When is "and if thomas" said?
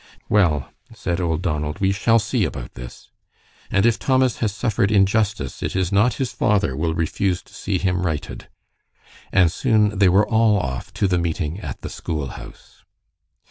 3.69-4.37